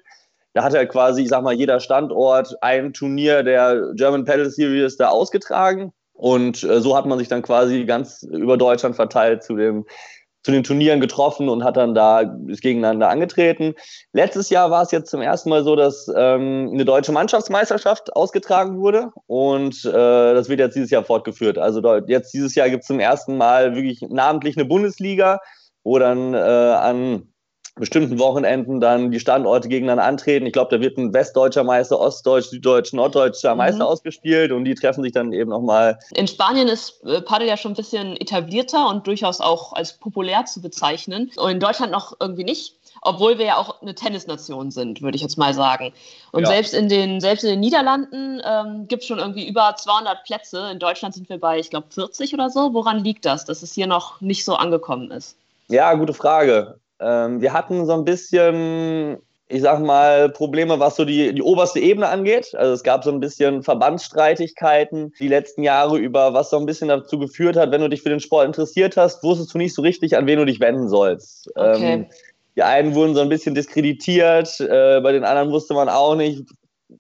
[0.58, 4.98] Da hat halt quasi, ich sag mal, jeder Standort ein Turnier der German Paddle Series
[4.98, 5.94] da ausgetragen.
[6.14, 9.86] Und äh, so hat man sich dann quasi ganz über Deutschland verteilt zu dem
[10.42, 13.76] zu den Turnieren getroffen und hat dann da ist gegeneinander angetreten.
[14.14, 18.80] Letztes Jahr war es jetzt zum ersten Mal so, dass ähm, eine deutsche Mannschaftsmeisterschaft ausgetragen
[18.80, 21.60] wurde und äh, das wird jetzt dieses Jahr fortgeführt.
[21.60, 25.40] Also jetzt dieses Jahr gibt es zum ersten Mal wirklich namentlich eine Bundesliga,
[25.84, 27.28] wo dann äh, an
[27.80, 30.46] bestimmten Wochenenden dann die Standorte gegeneinander antreten.
[30.46, 33.58] Ich glaube, da wird ein westdeutscher Meister, ostdeutsch, süddeutsch, norddeutscher mhm.
[33.58, 36.00] Meister ausgespielt und die treffen sich dann eben nochmal.
[36.16, 40.46] In Spanien ist äh, Paddel ja schon ein bisschen etablierter und durchaus auch als populär
[40.46, 41.32] zu bezeichnen.
[41.38, 42.76] Und in Deutschland noch irgendwie nicht.
[43.02, 45.94] Obwohl wir ja auch eine Tennisnation sind, würde ich jetzt mal sagen.
[46.32, 46.48] Und ja.
[46.48, 50.70] selbst, in den, selbst in den Niederlanden ähm, gibt es schon irgendwie über 200 Plätze.
[50.72, 52.74] In Deutschland sind wir bei, ich glaube, 40 oder so.
[52.74, 55.38] Woran liegt das, dass es hier noch nicht so angekommen ist?
[55.68, 56.80] Ja, gute Frage.
[57.00, 61.80] Ähm, wir hatten so ein bisschen, ich sag mal, Probleme, was so die, die oberste
[61.80, 62.54] Ebene angeht.
[62.56, 66.88] Also es gab so ein bisschen Verbandsstreitigkeiten die letzten Jahre über, was so ein bisschen
[66.88, 69.82] dazu geführt hat, wenn du dich für den Sport interessiert hast, wusstest du nicht so
[69.82, 71.50] richtig, an wen du dich wenden sollst.
[71.56, 71.94] Okay.
[71.94, 72.06] Ähm,
[72.56, 76.44] die einen wurden so ein bisschen diskreditiert, äh, bei den anderen wusste man auch nicht,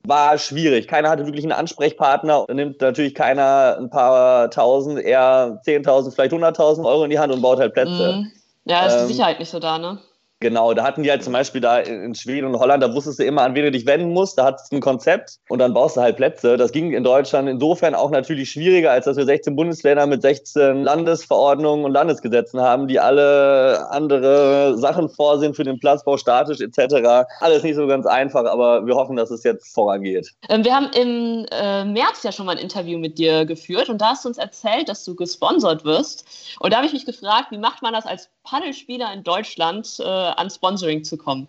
[0.05, 0.87] war schwierig.
[0.87, 2.45] Keiner hatte wirklich einen Ansprechpartner.
[2.47, 7.33] Da nimmt natürlich keiner ein paar tausend, eher 10.000, vielleicht 100.000 Euro in die Hand
[7.33, 8.21] und baut halt Plätze.
[8.21, 8.36] Mm.
[8.67, 9.99] Ja, ist die ähm, Sicherheit nicht so da, ne?
[10.39, 13.25] Genau, da hatten die halt zum Beispiel da in Schweden und Holland, da wusstest du
[13.25, 14.37] immer, an wen du dich wenden musst.
[14.37, 16.57] Da hattest du ein Konzept und dann baust du halt Plätze.
[16.57, 20.83] Das ging in Deutschland insofern auch natürlich schwieriger, als dass wir 16 Bundesländer mit 16
[20.83, 27.25] Landesverordnungen und Landesgesetzen haben, die alle andere Sachen vorsehen für den Platzbau, statisch etc.
[27.39, 30.33] Alles nicht so ganz einfach, aber wir hoffen, dass es jetzt vorangeht.
[30.49, 34.01] Ähm, wir haben im äh, März ja schon mal ein Interview mit dir geführt und
[34.01, 36.25] da hast du uns erzählt, dass du gesponsert wirst.
[36.59, 39.99] Und da habe ich mich gefragt, wie macht man das als Paddelspieler in Deutschland?
[40.35, 41.47] An Sponsoring zu kommen?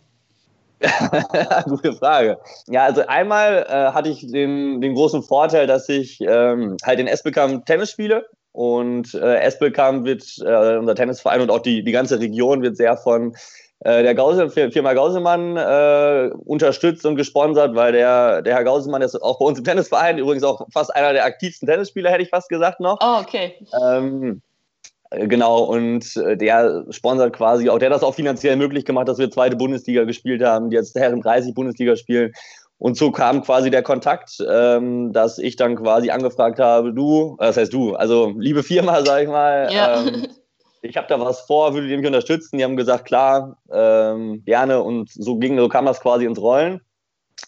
[1.64, 2.38] Gute Frage.
[2.68, 7.08] Ja, also einmal äh, hatte ich den, den großen Vorteil, dass ich ähm, halt in
[7.08, 8.26] Espelkamp Tennis spiele.
[8.52, 12.96] Und äh, Espelkamp wird, äh, unser Tennisverein und auch die, die ganze Region wird sehr
[12.96, 13.36] von
[13.80, 19.14] äh, der Gause, Firma Gausemann äh, unterstützt und gesponsert, weil der, der Herr Gausemann ist
[19.22, 22.48] auch bei uns im Tennisverein, übrigens auch fast einer der aktivsten Tennisspieler, hätte ich fast
[22.48, 22.98] gesagt noch.
[23.00, 23.54] Oh, okay.
[23.80, 24.47] Ähm, äh,
[25.10, 29.18] genau, und äh, der sponsert quasi auch, der hat das auch finanziell möglich gemacht, dass
[29.18, 32.32] wir zweite Bundesliga gespielt haben, die jetzt Herren 30 Bundesliga spielen.
[32.78, 37.46] Und so kam quasi der Kontakt, ähm, dass ich dann quasi angefragt habe, du, äh,
[37.46, 40.02] das heißt du, also liebe Firma, sag ich mal, ja.
[40.02, 40.28] ähm,
[40.82, 42.58] ich habe da was vor, würde die mich unterstützen?
[42.58, 44.82] Die haben gesagt, klar, ähm, gerne.
[44.82, 46.80] Und so ging, so kam das quasi ins Rollen.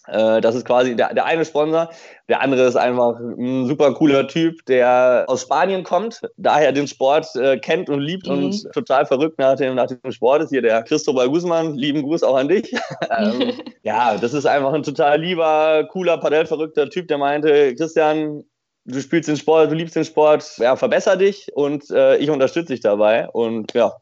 [0.07, 1.89] Äh, das ist quasi der, der eine Sponsor.
[2.27, 7.35] Der andere ist einfach ein super cooler Typ, der aus Spanien kommt, daher den Sport
[7.35, 8.33] äh, kennt und liebt mhm.
[8.33, 10.49] und total verrückt nach dem, nach dem Sport ist.
[10.49, 12.73] Hier der Christopher Guzman, lieben Gruß auch an dich.
[13.17, 18.43] ähm, ja, das ist einfach ein total lieber, cooler, padellverrückter Typ, der meinte, Christian,
[18.85, 22.73] du spielst den Sport, du liebst den Sport, ja, verbessere dich und äh, ich unterstütze
[22.73, 23.29] dich dabei.
[23.29, 23.93] Und ja,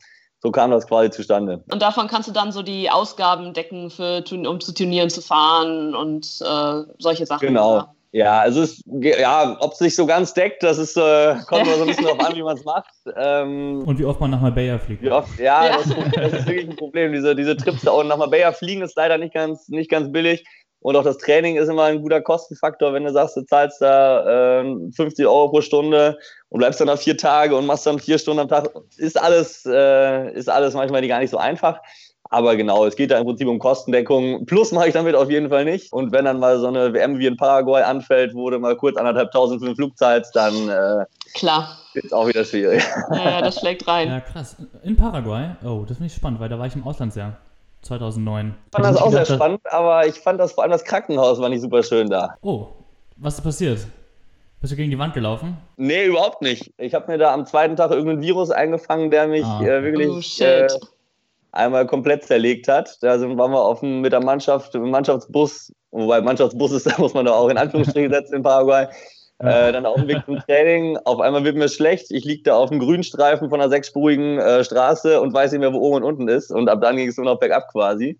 [0.41, 1.63] so kam das quasi zustande.
[1.71, 5.95] Und davon kannst du dann so die Ausgaben decken, für, um zu Turnieren zu fahren
[5.95, 7.47] und äh, solche Sachen.
[7.47, 7.75] Genau.
[7.75, 7.95] Oder?
[8.11, 11.75] Ja, also es, ja, ob es sich so ganz deckt, das ist, äh, kommt immer
[11.75, 12.89] so ein bisschen darauf an, wie man es macht.
[13.15, 15.07] Ähm, und wie oft man nach Marbella fliegt.
[15.07, 15.77] Oft, ja, ja.
[15.77, 17.13] Das, das, ist wirklich ein Problem.
[17.13, 20.43] Diese, diese Trips da unten nach Marbella fliegen ist leider nicht ganz, nicht ganz billig.
[20.81, 24.61] Und auch das Training ist immer ein guter Kostenfaktor, wenn du sagst, du zahlst da
[24.61, 26.17] äh, 50 Euro pro Stunde
[26.49, 28.69] und bleibst dann da vier Tage und machst dann vier Stunden am Tag.
[28.97, 31.79] Ist alles, äh, ist alles manchmal gar nicht so einfach.
[32.31, 34.45] Aber genau, es geht da im Prinzip um Kostendeckung.
[34.45, 35.91] Plus mache ich damit auf jeden Fall nicht.
[35.91, 38.97] Und wenn dann mal so eine WM wie in Paraguay anfällt, wo du mal kurz
[38.97, 41.77] anderthalb tausend für den Flug zahlst, dann äh, Klar.
[41.93, 42.83] ist auch wieder schwierig.
[43.11, 44.09] Ja, das schlägt rein.
[44.09, 44.55] Ja, krass.
[44.83, 45.55] In Paraguay?
[45.63, 47.37] Oh, das finde ich spannend, weil da war ich im Auslandsjahr.
[47.81, 48.53] 2009.
[48.65, 51.47] Ich fand das auch sehr spannend, aber ich fand das vor allem das Krankenhaus war
[51.47, 52.35] nicht super schön da.
[52.41, 52.67] Oh,
[53.15, 53.79] was ist passiert?
[54.61, 55.57] Bist du gegen die Wand gelaufen?
[55.77, 56.73] Nee, überhaupt nicht.
[56.77, 59.63] Ich habe mir da am zweiten Tag irgendein Virus eingefangen, der mich ah.
[59.63, 60.09] äh, wirklich
[60.41, 60.67] oh, äh,
[61.53, 62.97] einmal komplett zerlegt hat.
[63.01, 66.95] Da sind, waren wir auf dem, mit der Mannschaft, im Mannschaftsbus, wobei Mannschaftsbus ist, da
[66.97, 68.87] muss man da auch in Anführungsstrichen setzen in Paraguay.
[69.39, 70.97] Äh, dann auf dem Weg zum Training.
[71.05, 72.11] Auf einmal wird mir schlecht.
[72.11, 75.71] Ich liege da auf dem Grünstreifen von einer sechsspurigen äh, Straße und weiß nicht mehr,
[75.71, 76.51] wo oben und unten ist.
[76.51, 78.19] Und ab dann ging es nur noch bergab quasi.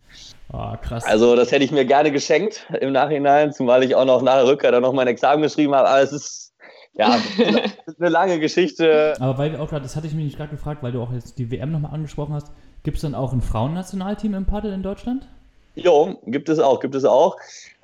[0.54, 1.04] Oh, krass.
[1.06, 4.48] Also, das hätte ich mir gerne geschenkt im Nachhinein, zumal ich auch noch nach der
[4.48, 5.90] Rückkehr dann noch mein Examen geschrieben habe.
[5.90, 6.54] Aber es ist,
[6.94, 7.18] ja,
[8.00, 9.16] eine lange Geschichte.
[9.20, 11.12] Aber weil wir auch gerade, das hatte ich mich nicht gerade gefragt, weil du auch
[11.12, 12.54] jetzt die WM nochmal angesprochen hast.
[12.84, 15.28] Gibt es dann auch ein Frauennationalteam im Paddel in Deutschland?
[15.76, 17.38] Jo, gibt es auch, gibt es auch.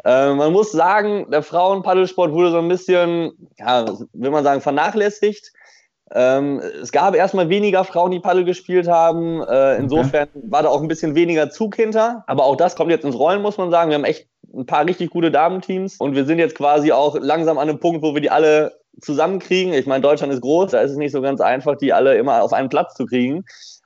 [0.03, 5.51] Äh, man muss sagen, der Frauenpaddelsport wurde so ein bisschen, ja, will man sagen, vernachlässigt.
[6.13, 9.41] Ähm, es gab erstmal weniger Frauen, die Paddel gespielt haben.
[9.41, 10.45] Äh, insofern okay.
[10.49, 12.23] war da auch ein bisschen weniger Zug hinter.
[12.27, 13.89] Aber auch das kommt jetzt ins Rollen, muss man sagen.
[13.89, 17.57] Wir haben echt ein paar richtig gute Damenteams und wir sind jetzt quasi auch langsam
[17.57, 19.73] an einem Punkt, wo wir die alle zusammenkriegen.
[19.73, 22.43] Ich meine, Deutschland ist groß, da ist es nicht so ganz einfach, die alle immer
[22.43, 23.43] auf einen Platz zu kriegen.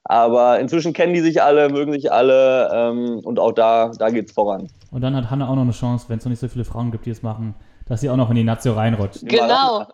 [0.10, 4.30] Aber inzwischen kennen die sich alle, mögen sich alle ähm, und auch da, da geht
[4.30, 4.68] es voran.
[4.90, 6.90] Und dann hat Hanna auch noch eine Chance, wenn es noch nicht so viele Frauen
[6.90, 7.54] gibt, die es machen,
[7.88, 9.20] dass sie auch noch in die Nazio reinrutscht.
[9.22, 9.86] Genau.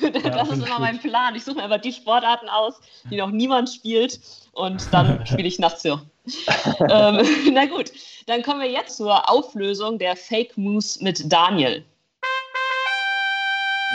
[0.00, 1.34] das ist immer mein Plan.
[1.34, 2.74] Ich suche mir aber die Sportarten aus,
[3.10, 4.20] die noch niemand spielt
[4.52, 5.98] und dann spiele ich Nazio.
[6.88, 7.90] ähm, na gut,
[8.28, 11.84] dann kommen wir jetzt zur Auflösung der Fake Moves mit Daniel.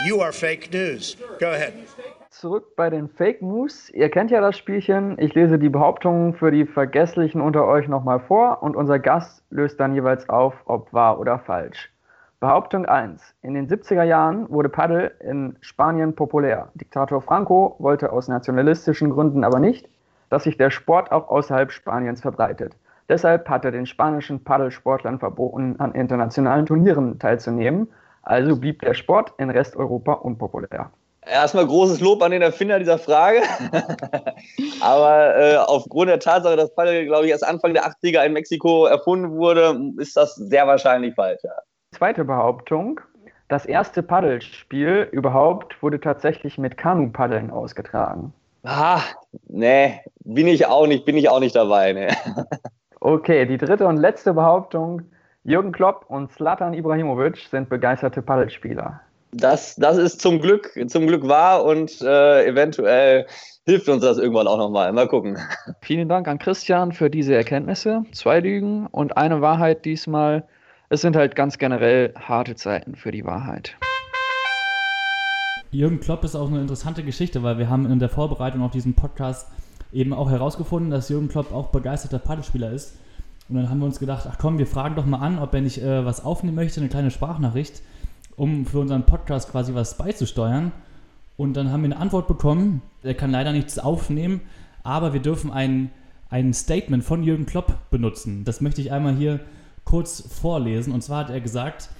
[0.06, 1.16] You are fake news.
[1.38, 1.72] Go ahead.
[2.32, 3.90] Zurück bei den Fake Moves.
[3.90, 5.18] Ihr kennt ja das Spielchen.
[5.18, 9.78] Ich lese die Behauptungen für die Vergesslichen unter euch nochmal vor und unser Gast löst
[9.78, 11.92] dann jeweils auf, ob wahr oder falsch.
[12.40, 13.34] Behauptung 1.
[13.42, 16.70] In den 70er Jahren wurde Paddel in Spanien populär.
[16.72, 19.86] Diktator Franco wollte aus nationalistischen Gründen aber nicht,
[20.30, 22.74] dass sich der Sport auch außerhalb Spaniens verbreitet.
[23.10, 27.88] Deshalb hat er den spanischen Paddelsportlern verboten, an internationalen Turnieren teilzunehmen.
[28.22, 30.90] Also blieb der Sport in Resteuropa unpopulär.
[31.24, 33.42] Erstmal großes Lob an den Erfinder dieser Frage.
[34.80, 38.86] Aber äh, aufgrund der Tatsache, dass Paddel, glaube ich, erst Anfang der 80er in Mexiko
[38.86, 41.42] erfunden wurde, ist das sehr wahrscheinlich falsch.
[41.44, 41.52] Ja.
[41.92, 43.00] Zweite Behauptung.
[43.48, 48.32] Das erste Paddelspiel überhaupt wurde tatsächlich mit Kanu-Paddeln ausgetragen.
[48.64, 49.02] Ah,
[49.48, 51.92] nee, bin ich auch nicht, bin ich auch nicht dabei.
[51.92, 52.08] Nee.
[53.04, 55.02] Okay, die dritte und letzte Behauptung.
[55.42, 59.00] Jürgen Klopp und Slatan Ibrahimovic sind begeisterte Paddelspieler.
[59.32, 63.26] Das, das ist zum Glück, zum Glück wahr und äh, eventuell
[63.64, 64.92] hilft uns das irgendwann auch nochmal.
[64.92, 65.38] Mal gucken.
[65.80, 68.04] Vielen Dank an Christian für diese Erkenntnisse.
[68.12, 70.44] Zwei Lügen und eine Wahrheit diesmal
[70.92, 73.78] es sind halt ganz generell harte Zeiten für die Wahrheit.
[75.70, 78.92] Jürgen Klopp ist auch eine interessante Geschichte, weil wir haben in der Vorbereitung auf diesen
[78.92, 79.48] Podcast
[79.90, 82.98] eben auch herausgefunden, dass Jürgen Klopp auch begeisterter Paddelspieler ist.
[83.48, 85.62] Und dann haben wir uns gedacht, ach komm, wir fragen doch mal an, ob er
[85.62, 87.80] nicht äh, was aufnehmen möchte, eine kleine Sprachnachricht,
[88.36, 90.72] um für unseren Podcast quasi was beizusteuern.
[91.36, 94.42] Und dann haben wir eine Antwort bekommen, er kann leider nichts aufnehmen,
[94.82, 95.90] aber wir dürfen ein,
[96.28, 98.44] ein Statement von Jürgen Klopp benutzen.
[98.44, 99.40] Das möchte ich einmal hier
[99.84, 100.92] kurz vorlesen.
[100.92, 101.90] Und zwar hat er gesagt,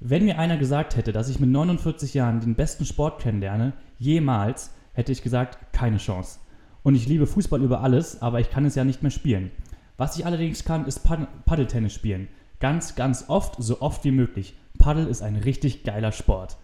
[0.00, 4.70] wenn mir einer gesagt hätte, dass ich mit 49 Jahren den besten Sport kennenlerne, jemals,
[4.92, 6.40] hätte ich gesagt, keine Chance.
[6.82, 9.50] Und ich liebe Fußball über alles, aber ich kann es ja nicht mehr spielen.
[9.96, 12.28] Was ich allerdings kann, ist Pad Paddeltennis spielen.
[12.60, 14.54] Ganz, ganz oft, so oft wie möglich.
[14.78, 16.56] Paddel ist ein richtig geiler Sport.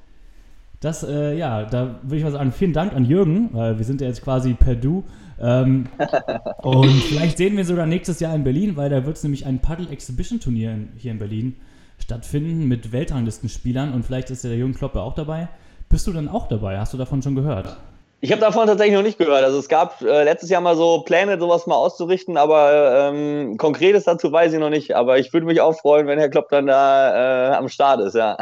[0.81, 4.01] Das, äh, ja, da würde ich mal sagen, vielen Dank an Jürgen, weil wir sind
[4.01, 5.05] ja jetzt quasi per Du
[5.39, 5.89] ähm,
[6.63, 9.59] und vielleicht sehen wir sogar nächstes Jahr in Berlin, weil da wird es nämlich ein
[9.59, 11.57] Paddle Exhibition Turnier hier in Berlin
[11.99, 15.49] stattfinden mit Weltranglistenspielern und vielleicht ist der Jürgen Kloppe auch dabei.
[15.91, 16.79] Bist du dann auch dabei?
[16.79, 17.77] Hast du davon schon gehört?
[18.23, 19.45] Ich habe davon tatsächlich noch nicht gehört.
[19.45, 24.05] Also es gab äh, letztes Jahr mal so Pläne, sowas mal auszurichten, aber ähm, konkretes
[24.05, 24.95] dazu weiß ich noch nicht.
[24.95, 28.15] Aber ich würde mich auch freuen, wenn Herr Klopp dann da äh, am Start ist,
[28.15, 28.37] ja.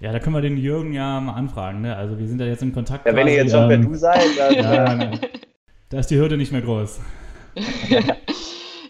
[0.00, 1.82] Ja, da können wir den Jürgen ja mal anfragen.
[1.82, 1.94] Ne?
[1.94, 3.06] Also wir sind ja jetzt in Kontakt.
[3.06, 5.20] Ja, wenn ihr jetzt schon ähm, per Du seid, dann, ja, ne.
[5.90, 7.00] Da ist die Hürde nicht mehr groß.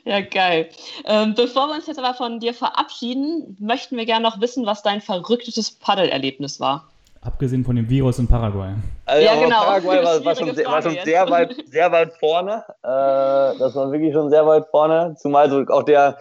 [0.05, 0.69] ja, geil.
[1.07, 4.83] Ähm, bevor wir uns jetzt aber von dir verabschieden, möchten wir gerne noch wissen, was
[4.83, 6.88] dein verrücktes Paddelerlebnis war.
[7.22, 8.72] Abgesehen von dem Virus in Paraguay.
[9.04, 9.61] Also, ja, genau.
[9.61, 12.64] Paraguay war, war schon, war schon sehr, weit, sehr weit vorne.
[12.83, 15.14] Äh, das war wirklich schon sehr weit vorne.
[15.18, 16.16] Zumal so auch der,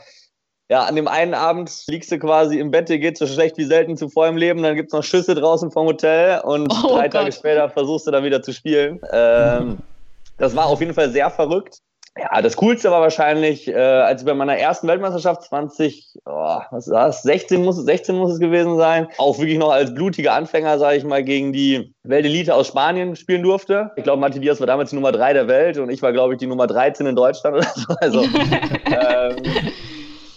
[0.69, 3.63] ja, an dem einen Abend liegst du quasi im Bett, dir geht so schlecht wie
[3.63, 7.03] selten zuvor im Leben, dann gibt es noch Schüsse draußen vom Hotel und oh, drei
[7.03, 7.13] Gott.
[7.13, 8.99] Tage später versuchst du dann wieder zu spielen.
[9.11, 9.77] Ähm,
[10.37, 11.79] das war auf jeden Fall sehr verrückt.
[12.17, 16.89] Ja, das Coolste war wahrscheinlich, äh, als ich bei meiner ersten Weltmeisterschaft 20, oh, was
[16.89, 17.23] war das?
[17.23, 21.03] 16 muss, 16 muss es gewesen sein, auch wirklich noch als blutiger Anfänger, sage ich
[21.03, 23.91] mal, gegen die Weltelite aus Spanien spielen durfte.
[23.95, 26.33] Ich glaube, Martin Diaz war damals die Nummer 3 der Welt und ich war, glaube
[26.33, 27.95] ich, die Nummer 13 in Deutschland oder so.
[27.99, 28.21] Also,
[28.85, 29.35] ähm,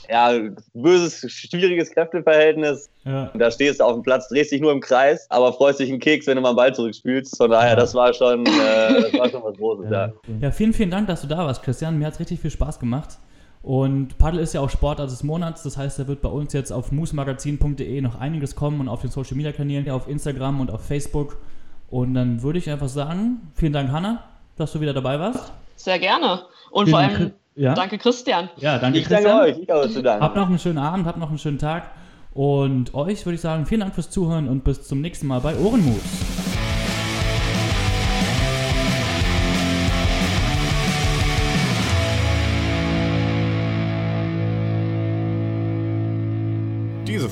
[0.09, 0.33] ja,
[0.75, 2.91] böses, schwieriges Kräfteverhältnis.
[3.05, 3.31] Ja.
[3.35, 6.01] Da stehst du auf dem Platz, drehst dich nur im Kreis, aber freust dich einen
[6.01, 7.37] Keks, wenn du mal einen Ball zurückspielst.
[7.37, 9.91] Von daher, das war schon, äh, das war schon was Großes.
[9.91, 10.07] Ja.
[10.07, 10.13] Ja.
[10.41, 11.99] ja, vielen, vielen Dank, dass du da warst, Christian.
[11.99, 13.19] Mir hat es richtig viel Spaß gemacht.
[13.63, 16.73] Und Paddel ist ja auch Sportart des Monats, das heißt, da wird bei uns jetzt
[16.73, 20.85] auf moosmagazin.de noch einiges kommen und auf den Social Media Kanälen, auf Instagram und auf
[20.85, 21.37] Facebook.
[21.89, 24.25] Und dann würde ich einfach sagen, vielen Dank, Hanna,
[24.57, 25.53] dass du wieder dabei warst.
[25.77, 26.43] Sehr gerne.
[26.73, 27.75] Und vielen vor allem ja?
[27.75, 28.49] Danke, Christian.
[28.57, 29.39] Ja, danke, ich Christian.
[29.39, 29.63] Danke euch.
[29.63, 30.25] Ich habe zu danken.
[30.25, 31.91] Habt noch einen schönen Abend, habt noch einen schönen Tag.
[32.35, 35.55] Und euch würde ich sagen, vielen Dank fürs Zuhören und bis zum nächsten Mal bei
[35.57, 36.01] Ohrenmus.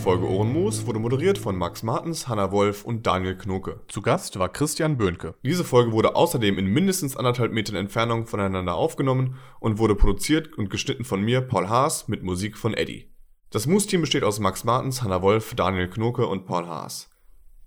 [0.01, 3.81] Folge Ohrenmoos wurde moderiert von Max Martens, Hanna Wolf und Daniel Knoke.
[3.89, 5.35] Zu Gast war Christian Böhnke.
[5.45, 10.71] Diese Folge wurde außerdem in mindestens anderthalb Metern Entfernung voneinander aufgenommen und wurde produziert und
[10.71, 13.13] geschnitten von mir, Paul Haas, mit Musik von Eddie.
[13.51, 17.11] Das Moose-Team besteht aus Max Martens, Hanna Wolf, Daniel Knoke und Paul Haas.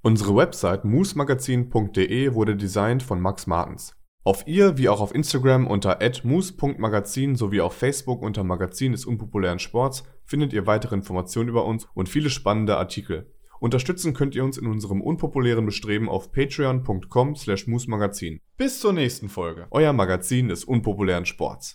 [0.02, 3.96] Unsere Website moosmagazin.de wurde designt von Max Martens.
[4.26, 9.60] Auf ihr wie auch auf Instagram unter @moose.magazin sowie auf Facebook unter Magazin des unpopulären
[9.60, 13.30] Sports findet ihr weitere Informationen über uns und viele spannende Artikel.
[13.60, 18.40] Unterstützen könnt ihr uns in unserem unpopulären Bestreben auf patreon.com/moosmagazin.
[18.56, 21.72] Bis zur nächsten Folge, euer Magazin des unpopulären Sports.